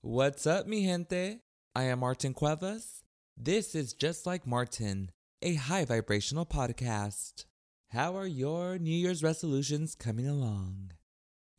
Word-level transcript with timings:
What's 0.00 0.46
up, 0.46 0.68
mi 0.68 0.84
gente? 0.84 1.40
I 1.74 1.82
am 1.82 1.98
Martin 1.98 2.32
Cuevas. 2.32 3.02
This 3.36 3.74
is 3.74 3.92
Just 3.92 4.26
Like 4.26 4.46
Martin, 4.46 5.10
a 5.42 5.54
high 5.54 5.84
vibrational 5.84 6.46
podcast. 6.46 7.46
How 7.88 8.16
are 8.16 8.24
your 8.24 8.78
New 8.78 8.94
Year's 8.94 9.24
resolutions 9.24 9.96
coming 9.96 10.28
along? 10.28 10.92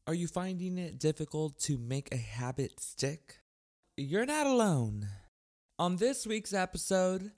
Are 0.07 0.13
you 0.13 0.29
finding 0.29 0.78
it 0.78 0.97
difficult 0.97 1.60
to 1.63 1.78
make 1.78 2.13
a 2.13 2.17
habit 2.17 2.79
stick? 2.79 3.39
You're 3.97 4.25
not 4.25 4.48
alone. 4.48 5.10
On 5.78 5.98
this 5.98 6.26
week's 6.26 6.54
episode, 6.54 7.34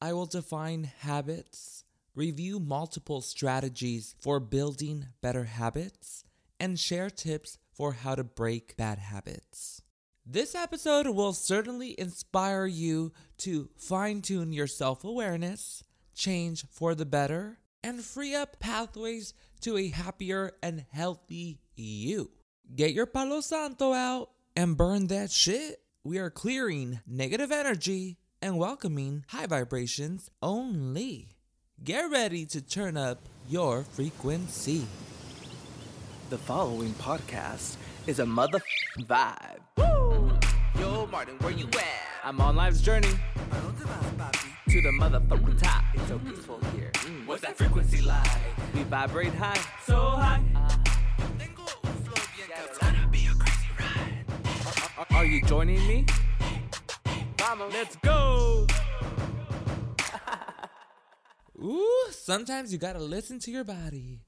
I 0.00 0.14
will 0.14 0.24
define 0.24 0.84
habits, 1.00 1.84
review 2.14 2.60
multiple 2.60 3.20
strategies 3.20 4.14
for 4.20 4.40
building 4.40 5.08
better 5.20 5.44
habits, 5.44 6.24
and 6.58 6.80
share 6.80 7.10
tips 7.10 7.58
for 7.74 7.92
how 7.92 8.14
to 8.14 8.24
break 8.24 8.74
bad 8.78 8.98
habits. 8.98 9.82
This 10.28 10.56
episode 10.56 11.06
will 11.06 11.32
certainly 11.32 11.94
inspire 12.00 12.66
you 12.66 13.12
to 13.38 13.68
fine 13.76 14.22
tune 14.22 14.52
your 14.52 14.66
self 14.66 15.04
awareness, 15.04 15.84
change 16.16 16.64
for 16.68 16.96
the 16.96 17.06
better, 17.06 17.58
and 17.84 18.02
free 18.02 18.34
up 18.34 18.58
pathways 18.58 19.34
to 19.60 19.76
a 19.76 19.86
happier 19.86 20.50
and 20.64 20.84
healthy 20.90 21.60
you. 21.76 22.32
Get 22.74 22.92
your 22.92 23.06
Palo 23.06 23.40
Santo 23.40 23.92
out 23.92 24.30
and 24.56 24.76
burn 24.76 25.06
that 25.06 25.30
shit. 25.30 25.78
We 26.02 26.18
are 26.18 26.30
clearing 26.30 26.98
negative 27.06 27.52
energy 27.52 28.18
and 28.42 28.58
welcoming 28.58 29.24
high 29.28 29.46
vibrations 29.46 30.28
only. 30.42 31.36
Get 31.84 32.10
ready 32.10 32.46
to 32.46 32.60
turn 32.60 32.96
up 32.96 33.20
your 33.48 33.84
frequency. 33.84 34.88
The 36.30 36.38
following 36.38 36.94
podcast 36.94 37.76
is 38.08 38.18
a 38.18 38.26
mother 38.26 38.60
vibe. 39.02 39.60
Woo! 39.78 40.05
Yo, 40.78 41.06
Martin, 41.06 41.36
where 41.40 41.52
you 41.52 41.66
at? 41.66 41.84
I'm 42.24 42.40
on 42.40 42.56
life's 42.56 42.80
journey 42.80 43.08
to 44.68 44.82
the 44.82 44.90
motherfucking 44.90 45.62
top. 45.62 45.84
It's 45.94 46.08
so 46.08 46.18
peaceful 46.18 46.60
here. 46.74 46.90
Mm. 46.94 47.26
What's 47.26 47.42
that 47.42 47.56
frequency 47.56 48.02
like? 48.02 48.26
We 48.74 48.82
vibrate 48.82 49.32
high. 49.34 49.58
So 49.86 49.96
high. 49.98 50.42
Uh, 50.54 50.76
It's 51.38 52.78
gonna 52.78 53.08
be 53.10 53.26
a 53.26 53.34
crazy 53.34 53.68
ride. 53.78 54.24
are, 54.98 55.06
are 55.18 55.24
you 55.24 55.42
joining 55.42 55.78
me? 55.86 56.04
Vamos. 57.38 57.72
Let's 57.72 57.96
go. 57.96 58.66
Ooh, 61.62 62.06
sometimes 62.10 62.72
you 62.72 62.78
gotta 62.78 62.98
listen 62.98 63.38
to 63.40 63.50
your 63.50 63.64
body. 63.64 64.20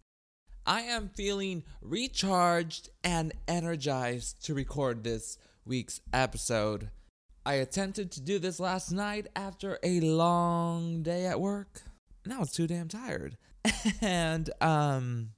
I 0.65 0.83
am 0.83 1.09
feeling 1.09 1.65
recharged 1.81 2.91
and 3.03 3.33
energized 3.47 4.45
to 4.47 4.55
record 4.55 5.03
this 5.03 5.39
week's 5.69 6.01
episode. 6.13 6.91
I 7.45 7.55
attempted 7.55 8.11
to 8.13 8.21
do 8.21 8.39
this 8.39 8.59
last 8.59 8.91
night 8.91 9.29
after 9.37 9.79
a 9.83 10.01
long 10.01 11.03
day 11.03 11.27
at 11.27 11.41
work. 11.41 11.83
And 12.25 12.33
I 12.33 12.39
was 12.39 12.51
too 12.51 12.67
damn 12.67 12.89
tired. 12.89 13.37
and, 14.01 14.51
um, 14.61 15.31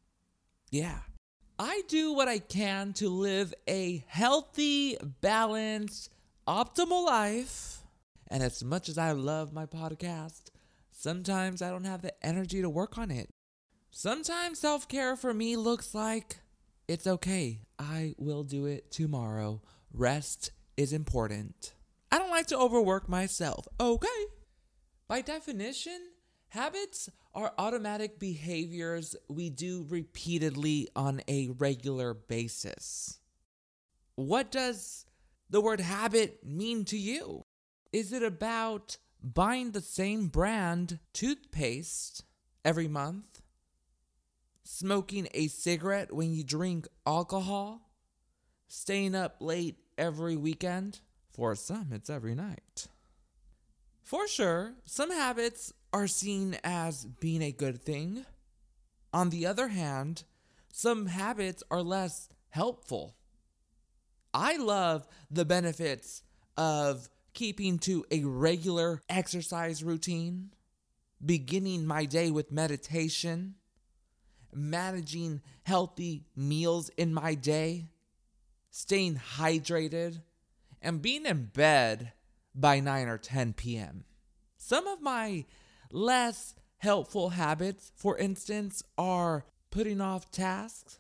yeah. 0.71 1.01
I 1.59 1.83
do 1.89 2.15
what 2.15 2.29
I 2.29 2.39
can 2.39 2.95
to 2.95 3.11
live 3.11 3.53
a 3.69 4.05
healthy, 4.07 4.97
balanced, 5.21 6.11
optimal 6.49 7.05
life. 7.05 7.83
And 8.29 8.43
as 8.43 8.65
much 8.65 8.89
as 8.89 8.97
I 8.97 9.13
love 9.13 9.53
my 9.53 9.67
podcast, 9.67 10.51
sometimes 10.91 11.61
I 11.61 11.71
don't 11.71 11.85
have 11.85 12.03
the 12.03 12.15
energy 12.25 12.63
to 12.63 12.71
work 12.71 12.97
on 12.97 13.11
it. 13.11 13.29
Sometimes 13.91 14.61
self 14.61 14.89
care 14.89 15.17
for 15.17 15.35
me 15.35 15.57
looks 15.57 15.95
like 15.95 16.39
it's 16.89 17.07
okay. 17.07 17.61
I 17.79 18.15
will 18.19 18.43
do 18.43 18.67
it 18.67 18.91
tomorrow. 18.91 19.61
Rest 19.93 20.53
is 20.77 20.93
important. 20.93 21.75
I 22.13 22.19
don't 22.19 22.31
like 22.31 22.47
to 22.47 22.59
overwork 22.59 23.09
myself. 23.09 23.67
Okay. 23.79 24.09
By 25.09 25.21
definition, 25.21 25.99
habits 26.49 27.09
are 27.35 27.53
automatic 27.59 28.19
behaviors 28.19 29.17
we 29.29 29.51
do 29.51 29.87
repeatedly 29.89 30.89
on 30.95 31.21
a 31.29 31.49
regular 31.59 32.15
basis. 32.15 33.21
What 34.15 34.51
does 34.51 35.07
the 35.49 35.61
word 35.61 35.81
habit 35.81 36.45
mean 36.45 36.85
to 36.87 36.97
you? 36.97 37.45
Is 37.93 38.13
it 38.13 38.23
about 38.23 38.99
buying 39.23 39.73
the 39.73 39.81
same 39.81 40.29
brand 40.29 41.01
toothpaste 41.13 42.25
every 42.65 42.89
month? 42.89 43.43
Smoking 44.63 45.29
a 45.35 45.49
cigarette 45.49 46.13
when 46.13 46.33
you 46.33 46.45
drink 46.45 46.87
alcohol? 47.07 47.90
Staying 48.73 49.17
up 49.17 49.39
late 49.41 49.79
every 49.99 50.37
weekend? 50.37 51.01
For 51.33 51.57
some, 51.57 51.89
it's 51.91 52.09
every 52.09 52.37
night. 52.37 52.87
For 54.05 54.29
sure, 54.29 54.75
some 54.85 55.11
habits 55.11 55.73
are 55.93 56.07
seen 56.07 56.57
as 56.63 57.05
being 57.05 57.43
a 57.43 57.51
good 57.51 57.83
thing. 57.83 58.25
On 59.13 59.31
the 59.31 59.45
other 59.45 59.67
hand, 59.67 60.23
some 60.73 61.07
habits 61.07 61.65
are 61.69 61.83
less 61.83 62.29
helpful. 62.51 63.17
I 64.33 64.57
love 64.57 65.05
the 65.33 65.45
benefits 65.45 66.23
of 66.57 67.09
keeping 67.35 67.81
to 67.81 68.05
a 68.13 68.23
regular 68.23 69.03
exercise 69.09 69.83
routine, 69.83 70.53
beginning 71.27 71.87
my 71.87 72.05
day 72.05 72.31
with 72.31 72.53
meditation, 72.53 73.57
managing 74.55 75.41
healthy 75.65 76.27
meals 76.37 76.89
in 76.91 77.13
my 77.13 77.35
day, 77.35 77.89
staying 78.71 79.21
hydrated, 79.37 80.23
and 80.81 81.03
being 81.03 81.27
in 81.27 81.51
bed 81.53 82.13
by 82.55 82.81
9 82.81 83.09
or 83.09 83.19
10 83.19 83.53
p.m. 83.55 84.05
Some 84.57 84.87
of 84.87 85.03
my 85.03 85.45
less 85.93 86.55
helpful 86.79 87.31
habits, 87.31 87.93
for 87.97 88.17
instance, 88.17 88.83
are 88.97 89.45
putting 89.71 90.01
off 90.01 90.31
tasks. 90.31 90.99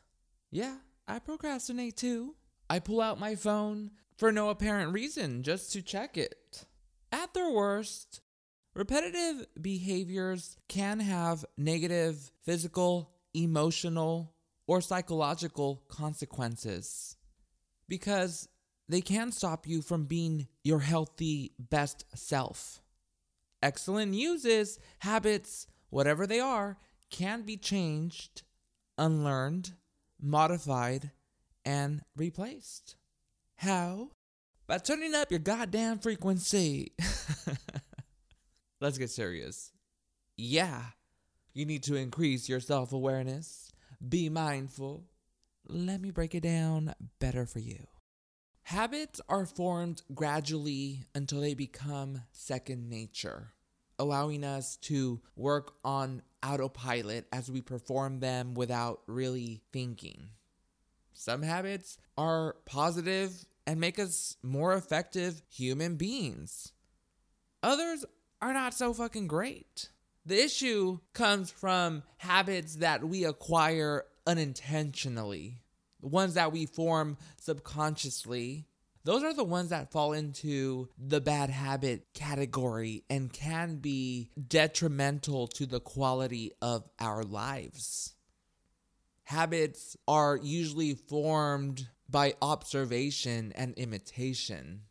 Yeah, 0.50 0.76
I 1.08 1.18
procrastinate 1.18 1.96
too. 1.96 2.34
I 2.68 2.78
pull 2.78 3.00
out 3.00 3.18
my 3.18 3.34
phone 3.34 3.92
for 4.16 4.30
no 4.30 4.50
apparent 4.50 4.92
reason, 4.92 5.42
just 5.42 5.72
to 5.72 5.82
check 5.82 6.16
it. 6.18 6.66
At 7.10 7.34
their 7.34 7.50
worst, 7.50 8.20
repetitive 8.74 9.46
behaviors 9.60 10.56
can 10.68 11.00
have 11.00 11.44
negative 11.56 12.30
physical, 12.44 13.10
emotional, 13.34 14.34
or 14.66 14.80
psychological 14.80 15.82
consequences 15.88 17.16
because 17.90 18.48
they 18.88 19.02
can 19.02 19.32
stop 19.32 19.66
you 19.66 19.82
from 19.82 20.04
being 20.04 20.46
your 20.64 20.78
healthy, 20.78 21.52
best 21.58 22.06
self. 22.14 22.80
Excellent 23.62 24.14
is 24.14 24.78
habits, 25.00 25.66
whatever 25.90 26.26
they 26.26 26.40
are, 26.40 26.78
can 27.10 27.42
be 27.42 27.58
changed, 27.58 28.42
unlearned, 28.96 29.72
modified, 30.20 31.10
and 31.64 32.00
replaced. 32.16 32.96
How? 33.56 34.12
By 34.66 34.78
turning 34.78 35.14
up 35.14 35.30
your 35.30 35.40
goddamn 35.40 35.98
frequency. 35.98 36.92
Let's 38.80 38.96
get 38.96 39.10
serious. 39.10 39.72
Yeah, 40.36 40.82
you 41.52 41.66
need 41.66 41.82
to 41.82 41.96
increase 41.96 42.48
your 42.48 42.60
self 42.60 42.92
awareness, 42.92 43.70
be 44.08 44.28
mindful. 44.30 45.04
Let 45.72 46.00
me 46.00 46.10
break 46.10 46.34
it 46.34 46.42
down 46.42 46.94
better 47.20 47.46
for 47.46 47.60
you. 47.60 47.86
Habits 48.62 49.20
are 49.28 49.46
formed 49.46 50.02
gradually 50.12 51.04
until 51.14 51.40
they 51.40 51.54
become 51.54 52.22
second 52.32 52.90
nature, 52.90 53.52
allowing 53.96 54.42
us 54.42 54.76
to 54.78 55.20
work 55.36 55.74
on 55.84 56.22
autopilot 56.44 57.28
as 57.32 57.52
we 57.52 57.60
perform 57.60 58.18
them 58.18 58.54
without 58.54 59.02
really 59.06 59.62
thinking. 59.72 60.30
Some 61.12 61.42
habits 61.42 61.98
are 62.18 62.56
positive 62.66 63.44
and 63.64 63.78
make 63.78 64.00
us 64.00 64.36
more 64.42 64.74
effective 64.74 65.40
human 65.48 65.94
beings. 65.94 66.72
Others 67.62 68.04
are 68.42 68.52
not 68.52 68.74
so 68.74 68.92
fucking 68.92 69.28
great. 69.28 69.90
The 70.26 70.42
issue 70.42 70.98
comes 71.12 71.52
from 71.52 72.02
habits 72.16 72.76
that 72.76 73.04
we 73.04 73.24
acquire 73.24 74.06
unintentionally, 74.26 75.62
the 76.00 76.08
ones 76.08 76.34
that 76.34 76.52
we 76.52 76.66
form 76.66 77.16
subconsciously. 77.40 78.66
Those 79.04 79.22
are 79.22 79.34
the 79.34 79.44
ones 79.44 79.70
that 79.70 79.90
fall 79.90 80.12
into 80.12 80.88
the 80.98 81.20
bad 81.20 81.48
habit 81.50 82.12
category 82.12 83.04
and 83.08 83.32
can 83.32 83.76
be 83.76 84.30
detrimental 84.48 85.46
to 85.48 85.66
the 85.66 85.80
quality 85.80 86.52
of 86.60 86.88
our 86.98 87.24
lives. 87.24 88.14
Habits 89.24 89.96
are 90.06 90.38
usually 90.42 90.94
formed 90.94 91.88
by 92.10 92.34
observation 92.42 93.52
and 93.54 93.74
imitation. 93.74 94.82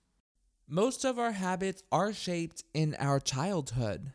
Most 0.67 1.03
of 1.03 1.19
our 1.19 1.33
habits 1.33 1.83
are 1.91 2.13
shaped 2.13 2.63
in 2.73 2.95
our 2.99 3.19
childhood. 3.19 4.13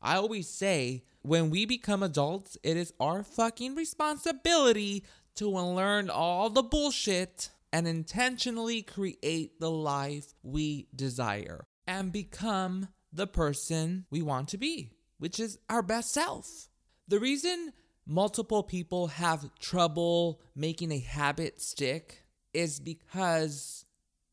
I 0.00 0.16
always 0.16 0.48
say, 0.48 1.04
when 1.26 1.50
we 1.50 1.66
become 1.66 2.04
adults, 2.04 2.56
it 2.62 2.76
is 2.76 2.92
our 3.00 3.24
fucking 3.24 3.74
responsibility 3.74 5.04
to 5.34 5.58
unlearn 5.58 6.08
all 6.08 6.48
the 6.48 6.62
bullshit 6.62 7.50
and 7.72 7.88
intentionally 7.88 8.80
create 8.80 9.58
the 9.58 9.70
life 9.70 10.34
we 10.44 10.86
desire 10.94 11.66
and 11.86 12.12
become 12.12 12.88
the 13.12 13.26
person 13.26 14.06
we 14.08 14.22
want 14.22 14.48
to 14.48 14.56
be, 14.56 14.92
which 15.18 15.40
is 15.40 15.58
our 15.68 15.82
best 15.82 16.12
self. 16.12 16.68
The 17.08 17.18
reason 17.18 17.72
multiple 18.06 18.62
people 18.62 19.08
have 19.08 19.50
trouble 19.58 20.40
making 20.54 20.92
a 20.92 21.00
habit 21.00 21.60
stick 21.60 22.22
is 22.54 22.78
because 22.78 23.84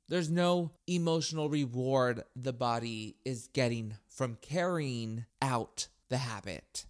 there's 0.10 0.30
no 0.30 0.70
emotional 0.86 1.50
reward 1.50 2.24
the 2.36 2.54
body 2.54 3.16
is 3.26 3.48
getting 3.48 3.96
from 4.08 4.38
carrying 4.42 5.26
out 5.42 5.88
the 6.14 6.18
habit. 6.18 6.86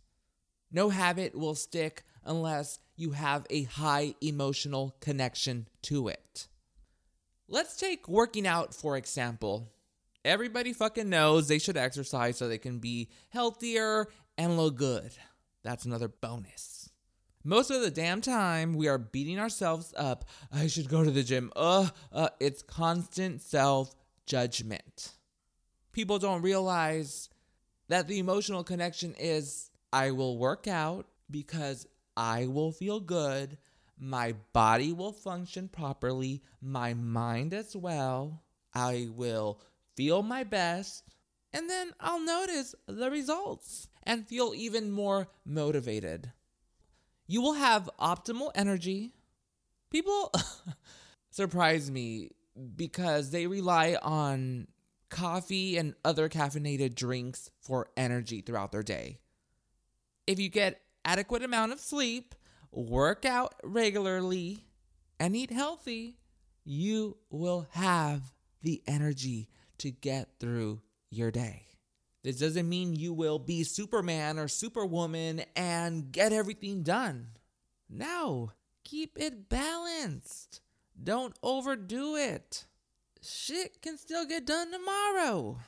No 0.69 0.89
habit 0.89 1.33
will 1.33 1.55
stick 1.55 2.03
unless 2.25 2.79
you 2.97 3.11
have 3.11 3.47
a 3.49 3.63
high 3.63 4.15
emotional 4.19 4.97
connection 4.99 5.69
to 5.83 6.09
it. 6.09 6.49
Let's 7.47 7.77
take 7.77 8.09
working 8.09 8.45
out 8.45 8.75
for 8.75 8.97
example. 8.97 9.71
Everybody 10.25 10.73
fucking 10.73 11.07
knows 11.09 11.47
they 11.47 11.59
should 11.59 11.77
exercise 11.77 12.37
so 12.37 12.49
they 12.49 12.57
can 12.57 12.79
be 12.79 13.11
healthier 13.29 14.07
and 14.37 14.57
look 14.57 14.75
good. 14.75 15.11
That's 15.63 15.85
another 15.85 16.09
bonus. 16.09 16.89
Most 17.45 17.71
of 17.71 17.81
the 17.81 17.91
damn 17.91 18.19
time, 18.19 18.73
we 18.73 18.89
are 18.89 18.97
beating 18.97 19.39
ourselves 19.39 19.93
up. 19.95 20.25
I 20.51 20.67
should 20.67 20.89
go 20.89 21.01
to 21.01 21.11
the 21.11 21.23
gym. 21.23 21.49
Ugh, 21.55 21.89
uh, 22.11 22.29
it's 22.41 22.61
constant 22.61 23.41
self 23.41 23.95
judgment. 24.25 25.13
People 25.93 26.19
don't 26.19 26.41
realize 26.41 27.29
that 27.87 28.07
the 28.07 28.19
emotional 28.19 28.63
connection 28.63 29.15
is 29.19 29.69
I 29.91 30.11
will 30.11 30.37
work 30.37 30.67
out 30.67 31.07
because 31.29 31.87
I 32.15 32.47
will 32.47 32.71
feel 32.71 32.99
good, 32.99 33.57
my 33.99 34.35
body 34.53 34.91
will 34.91 35.13
function 35.13 35.67
properly, 35.67 36.41
my 36.61 36.93
mind 36.93 37.53
as 37.53 37.75
well. 37.75 38.43
I 38.73 39.07
will 39.15 39.61
feel 39.95 40.23
my 40.23 40.43
best, 40.43 41.03
and 41.51 41.69
then 41.69 41.91
I'll 41.99 42.19
notice 42.19 42.73
the 42.87 43.11
results 43.11 43.87
and 44.03 44.27
feel 44.27 44.53
even 44.55 44.91
more 44.91 45.27
motivated. 45.45 46.31
You 47.27 47.41
will 47.41 47.53
have 47.53 47.89
optimal 47.99 48.51
energy. 48.55 49.13
People 49.91 50.31
surprise 51.29 51.89
me 51.91 52.31
because 52.75 53.29
they 53.29 53.47
rely 53.47 53.97
on 54.01 54.67
coffee 55.13 55.77
and 55.77 55.93
other 56.03 56.27
caffeinated 56.27 56.95
drinks 56.95 57.51
for 57.61 57.87
energy 57.95 58.41
throughout 58.41 58.71
their 58.71 58.83
day. 58.83 59.19
If 60.25 60.39
you 60.39 60.49
get 60.49 60.81
adequate 61.05 61.43
amount 61.43 61.71
of 61.71 61.79
sleep, 61.79 62.33
work 62.71 63.23
out 63.23 63.53
regularly, 63.63 64.65
and 65.19 65.35
eat 65.35 65.51
healthy, 65.51 66.17
you 66.65 67.17
will 67.29 67.67
have 67.71 68.33
the 68.63 68.81
energy 68.87 69.49
to 69.77 69.91
get 69.91 70.29
through 70.39 70.81
your 71.11 71.29
day. 71.29 71.67
This 72.23 72.39
doesn't 72.39 72.67
mean 72.67 72.95
you 72.95 73.13
will 73.13 73.37
be 73.37 73.63
Superman 73.63 74.39
or 74.39 74.47
Superwoman 74.47 75.43
and 75.55 76.11
get 76.11 76.33
everything 76.33 76.81
done. 76.81 77.27
No, 77.89 78.51
keep 78.83 79.17
it 79.19 79.49
balanced. 79.49 80.61
Don't 81.01 81.37
overdo 81.43 82.15
it. 82.15 82.65
Shit 83.25 83.81
can 83.81 83.97
still 83.97 84.25
get 84.25 84.45
done 84.45 84.69
tomorrow. 84.71 85.59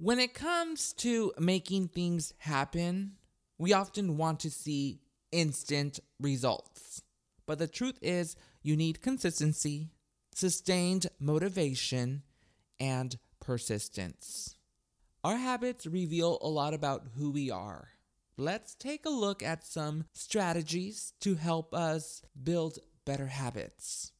When 0.00 0.18
it 0.18 0.32
comes 0.32 0.94
to 0.94 1.34
making 1.38 1.88
things 1.88 2.32
happen, 2.38 3.16
we 3.58 3.74
often 3.74 4.16
want 4.16 4.40
to 4.40 4.50
see 4.50 5.02
instant 5.30 6.00
results. 6.18 7.02
But 7.44 7.58
the 7.58 7.68
truth 7.68 7.98
is, 8.00 8.34
you 8.62 8.76
need 8.76 9.02
consistency, 9.02 9.90
sustained 10.34 11.08
motivation, 11.20 12.22
and 12.80 13.18
persistence. 13.40 14.56
Our 15.22 15.36
habits 15.36 15.86
reveal 15.86 16.38
a 16.40 16.48
lot 16.48 16.72
about 16.72 17.08
who 17.16 17.30
we 17.30 17.50
are. 17.50 17.88
Let's 18.38 18.74
take 18.74 19.04
a 19.04 19.10
look 19.10 19.42
at 19.42 19.66
some 19.66 20.06
strategies 20.14 21.12
to 21.20 21.34
help 21.34 21.74
us 21.74 22.22
build 22.42 22.78
better 23.04 23.26
habits. 23.26 24.12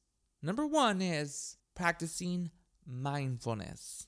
Number 0.42 0.66
one 0.66 1.00
is 1.00 1.56
practicing 1.74 2.50
mindfulness. 2.86 4.06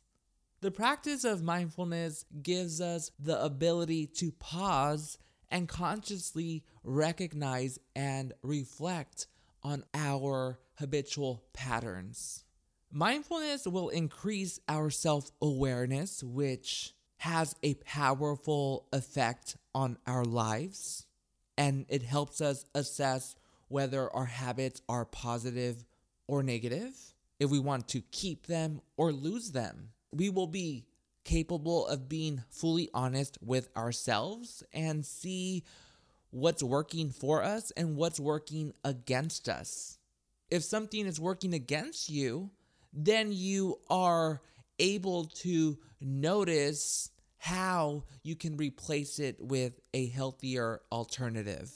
The 0.61 0.71
practice 0.71 1.25
of 1.25 1.43
mindfulness 1.43 2.25
gives 2.43 2.81
us 2.81 3.11
the 3.19 3.43
ability 3.43 4.07
to 4.19 4.33
pause 4.33 5.19
and 5.51 5.69
consciously 5.69 6.65
recognize 6.83 7.79
and 7.95 8.33
reflect 8.43 9.27
on 9.63 9.85
our 9.95 10.59
habitual 10.75 11.45
patterns. 11.53 12.45
Mindfulness 12.91 13.67
will 13.67 13.89
increase 13.89 14.61
our 14.69 14.91
self 14.91 15.31
awareness, 15.43 16.23
which 16.23 16.95
has 17.19 17.55
a 17.63 17.75
powerful 17.75 18.87
effect 18.93 19.57
on 19.75 19.99
our 20.07 20.25
lives, 20.25 21.07
and 21.57 21.87
it 21.89 22.03
helps 22.03 22.41
us 22.41 22.65
assess 22.75 23.35
whether 23.69 24.11
our 24.15 24.27
habits 24.27 24.83
are 24.89 25.05
positive 25.05 25.85
or 26.27 26.43
negative, 26.43 27.14
if 27.45 27.51
we 27.51 27.59
want 27.61 27.87
to 27.89 28.01
keep 28.11 28.47
them 28.47 28.81
or 28.97 29.13
lose 29.13 29.53
them. 29.53 29.91
We 30.11 30.31
will 30.31 30.47
be 30.47 30.87
capable 31.25 31.87
of 31.87 32.09
being 32.09 32.43
fully 32.51 32.89
honest 32.93 33.39
with 33.41 33.69
ourselves 33.77 34.63
and 34.73 35.05
see 35.05 35.63
what's 36.31 36.63
working 36.63 37.11
for 37.11 37.43
us 37.43 37.71
and 37.77 37.97
what's 37.97 38.19
working 38.19 38.73
against 38.83 39.49
us. 39.49 39.99
If 40.51 40.63
something 40.65 41.07
is 41.07 41.21
working 41.21 41.55
against 41.55 42.11
you, 42.11 42.51
then 42.93 43.31
you 43.31 43.79
are 43.91 44.41
able 44.79 45.27
to 45.27 45.79
notice 46.01 47.11
how 47.39 48.05
you 48.23 48.37
can 48.37 48.57
replace 48.57 49.19
it 49.19 49.37
with 49.39 49.81
a 49.93 50.07
healthier 50.07 50.81
alternative. 50.91 51.71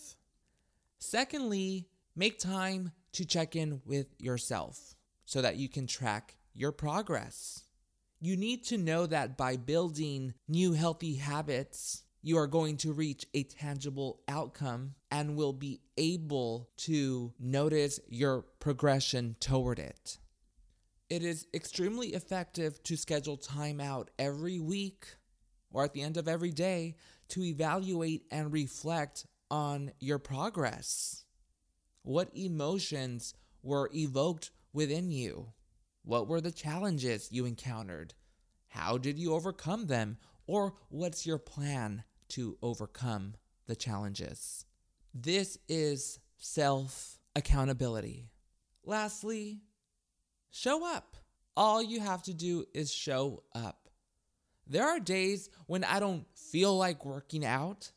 Secondly, 0.99 1.87
make 2.17 2.39
time 2.39 2.93
to 3.13 3.25
check 3.25 3.55
in 3.55 3.81
with 3.85 4.07
yourself 4.19 4.95
so 5.29 5.43
that 5.43 5.57
you 5.57 5.69
can 5.69 5.87
track 5.87 6.39
your 6.55 6.73
progress. 6.73 7.65
You 8.19 8.35
need 8.35 8.65
to 8.65 8.79
know 8.79 9.05
that 9.05 9.37
by 9.37 9.59
building 9.59 10.33
new 10.49 10.73
healthy 10.73 11.17
habits, 11.17 12.03
you 12.23 12.39
are 12.39 12.47
going 12.47 12.79
to 12.79 12.95
reach 12.95 13.27
a 13.35 13.43
tangible 13.43 14.23
outcome 14.27 14.95
and 15.11 15.37
will 15.37 15.53
be 15.53 15.83
able 15.99 16.71
to 16.79 17.35
notice 17.39 18.01
your 18.09 18.47
progression 18.59 19.37
toward 19.39 19.79
it. 19.79 20.17
It 21.11 21.23
is 21.23 21.47
extremely 21.53 22.15
effective 22.15 22.83
to 22.85 22.97
schedule 22.97 23.37
time 23.37 23.83
out 23.83 24.11
every 24.19 24.59
week 24.59 25.09
or 25.71 25.85
at 25.85 25.93
the 25.93 26.01
end 26.01 26.17
of 26.17 26.27
every 26.27 26.53
day 26.53 26.97
to 27.29 27.45
evaluate 27.45 28.23
and 28.31 28.51
reflect 28.51 29.27
on 29.51 29.93
your 30.01 30.19
progress. 30.19 31.27
What 32.03 32.35
emotions 32.35 33.35
were 33.63 33.91
evoked 33.95 34.53
within 34.79 35.11
you? 35.11 35.53
What 36.05 36.29
were 36.29 36.41
the 36.41 36.53
challenges 36.53 37.29
you 37.31 37.45
encountered? 37.45 38.15
How 38.69 38.97
did 38.97 39.19
you 39.19 39.35
overcome 39.35 39.87
them? 39.87 40.17
Or 40.47 40.75
what's 40.89 41.27
your 41.27 41.39
plan 41.39 42.05
to 42.31 42.57
overcome 42.63 43.35
the 43.67 43.77
challenges? 43.77 44.65
This 45.13 45.59
is 45.69 46.21
self 46.39 47.19
accountability. 47.37 48.31
Lastly, 48.85 49.61
Show 50.51 50.85
up. 50.85 51.17
All 51.57 51.83
you 51.83 52.01
have 52.01 52.23
to 52.25 52.35
do 52.35 52.65
is 52.75 52.93
show 52.93 53.43
up. 53.55 53.89
There 54.67 54.87
are 54.87 55.01
days 55.01 55.51
when 55.67 55.85
I 55.85 56.01
don't 56.01 56.27
feel 56.35 56.77
like 56.77 57.05
working 57.05 57.45
out. 57.45 57.93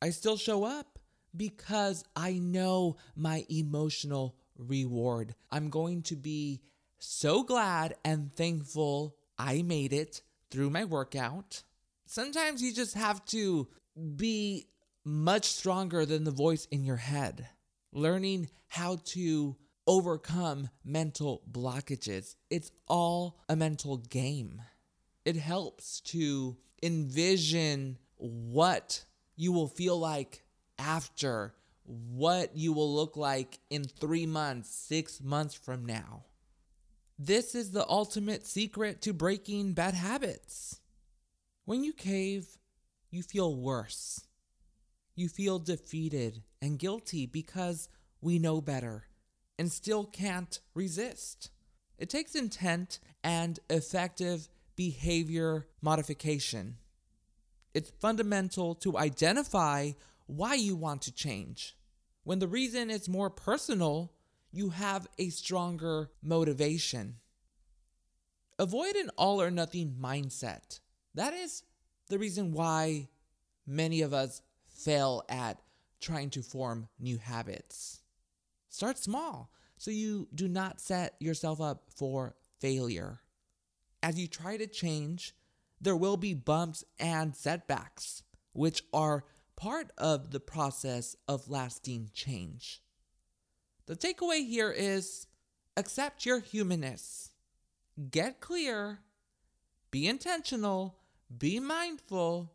I 0.00 0.10
still 0.10 0.36
show 0.36 0.64
up 0.64 0.98
because 1.36 2.04
I 2.14 2.34
know 2.34 2.96
my 3.16 3.44
emotional 3.48 4.36
reward. 4.58 5.34
I'm 5.50 5.70
going 5.70 6.02
to 6.02 6.16
be 6.16 6.60
so 6.98 7.42
glad 7.42 7.94
and 8.04 8.34
thankful 8.34 9.16
I 9.38 9.62
made 9.62 9.92
it 9.92 10.22
through 10.50 10.70
my 10.70 10.84
workout. 10.84 11.62
Sometimes 12.06 12.62
you 12.62 12.72
just 12.72 12.94
have 12.94 13.24
to 13.26 13.68
be 14.16 14.66
much 15.04 15.44
stronger 15.44 16.06
than 16.06 16.24
the 16.24 16.30
voice 16.30 16.66
in 16.70 16.84
your 16.84 16.96
head, 16.96 17.48
learning 17.92 18.48
how 18.68 18.98
to 19.04 19.56
overcome 19.86 20.68
mental 20.84 21.42
blockages. 21.50 22.36
It's 22.50 22.70
all 22.88 23.38
a 23.48 23.56
mental 23.56 23.98
game. 23.98 24.62
It 25.24 25.36
helps 25.36 26.00
to 26.02 26.56
envision 26.82 27.98
what 28.16 29.04
you 29.36 29.52
will 29.52 29.68
feel 29.68 29.98
like 29.98 30.44
after, 30.78 31.54
what 31.84 32.56
you 32.56 32.72
will 32.72 32.94
look 32.94 33.16
like 33.16 33.58
in 33.70 33.84
three 33.84 34.26
months, 34.26 34.70
six 34.70 35.20
months 35.22 35.54
from 35.54 35.84
now. 35.84 36.24
This 37.18 37.54
is 37.54 37.70
the 37.70 37.88
ultimate 37.88 38.46
secret 38.46 39.02
to 39.02 39.12
breaking 39.12 39.74
bad 39.74 39.94
habits. 39.94 40.80
When 41.64 41.84
you 41.84 41.92
cave, 41.92 42.58
you 43.10 43.22
feel 43.22 43.54
worse. 43.54 44.26
You 45.14 45.28
feel 45.28 45.58
defeated 45.58 46.42
and 46.60 46.78
guilty 46.78 47.26
because 47.26 47.88
we 48.20 48.38
know 48.38 48.60
better 48.60 49.04
and 49.58 49.70
still 49.70 50.04
can't 50.04 50.58
resist. 50.74 51.50
It 51.98 52.10
takes 52.10 52.34
intent 52.34 52.98
and 53.22 53.60
effective 53.70 54.48
behavior 54.74 55.68
modification. 55.80 56.78
It's 57.72 57.92
fundamental 58.00 58.74
to 58.76 58.98
identify 58.98 59.92
why 60.26 60.54
you 60.54 60.76
want 60.76 61.02
to 61.02 61.12
change. 61.12 61.76
When 62.22 62.38
the 62.38 62.48
reason 62.48 62.90
is 62.90 63.08
more 63.08 63.30
personal, 63.30 64.12
you 64.50 64.70
have 64.70 65.06
a 65.18 65.28
stronger 65.28 66.10
motivation. 66.22 67.16
Avoid 68.58 68.96
an 68.96 69.10
all 69.18 69.42
or 69.42 69.50
nothing 69.50 69.96
mindset. 70.00 70.80
That 71.14 71.34
is 71.34 71.62
the 72.08 72.18
reason 72.18 72.52
why 72.52 73.08
many 73.66 74.02
of 74.02 74.14
us 74.14 74.42
fail 74.68 75.24
at 75.28 75.60
trying 76.00 76.30
to 76.30 76.42
form 76.42 76.88
new 76.98 77.18
habits. 77.18 78.00
Start 78.68 78.98
small 78.98 79.50
so 79.76 79.90
you 79.90 80.28
do 80.34 80.48
not 80.48 80.80
set 80.80 81.14
yourself 81.20 81.60
up 81.60 81.84
for 81.94 82.34
failure. 82.60 83.20
As 84.02 84.18
you 84.18 84.28
try 84.28 84.56
to 84.56 84.66
change, 84.66 85.34
there 85.80 85.96
will 85.96 86.16
be 86.16 86.34
bumps 86.34 86.84
and 86.98 87.34
setbacks, 87.34 88.22
which 88.52 88.82
are 88.92 89.24
part 89.56 89.90
of 89.98 90.30
the 90.30 90.40
process 90.40 91.16
of 91.28 91.48
lasting 91.48 92.10
change. 92.12 92.82
The 93.86 93.96
takeaway 93.96 94.46
here 94.46 94.70
is 94.70 95.26
accept 95.76 96.24
your 96.24 96.40
humanness, 96.40 97.30
get 98.10 98.40
clear, 98.40 99.00
be 99.90 100.06
intentional, 100.06 100.96
be 101.36 101.60
mindful, 101.60 102.52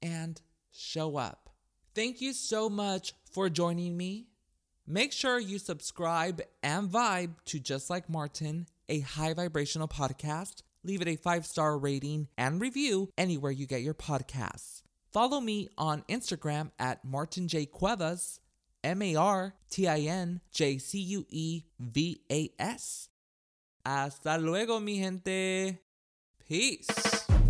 and 0.00 0.40
show 0.70 1.16
up. 1.16 1.50
Thank 1.94 2.20
you 2.20 2.32
so 2.32 2.70
much 2.70 3.14
for 3.30 3.48
joining 3.48 3.96
me. 3.96 4.28
Make 4.86 5.12
sure 5.12 5.38
you 5.38 5.58
subscribe 5.58 6.42
and 6.62 6.90
vibe 6.90 7.34
to 7.46 7.60
Just 7.60 7.88
Like 7.88 8.08
Martin, 8.08 8.66
a 8.88 9.00
high 9.00 9.34
vibrational 9.34 9.88
podcast. 9.88 10.62
Leave 10.84 11.00
it 11.02 11.08
a 11.08 11.16
five 11.16 11.46
star 11.46 11.78
rating 11.78 12.28
and 12.36 12.60
review 12.60 13.10
anywhere 13.16 13.52
you 13.52 13.66
get 13.66 13.82
your 13.82 13.94
podcasts. 13.94 14.81
Follow 15.12 15.40
me 15.40 15.68
on 15.76 16.02
Instagram 16.08 16.70
at 16.78 17.04
Martin 17.04 17.46
J. 17.46 17.66
Cuevas, 17.66 18.40
M 18.82 19.02
A 19.02 19.14
R 19.14 19.54
T 19.70 19.86
I 19.86 20.00
N 20.00 20.40
J 20.50 20.78
C 20.78 20.98
U 21.00 21.26
E 21.28 21.64
V 21.78 22.22
A 22.30 22.50
S. 22.58 23.10
Hasta 23.84 24.38
luego, 24.38 24.80
mi 24.80 24.98
gente. 24.98 25.78
Peace. 26.48 27.41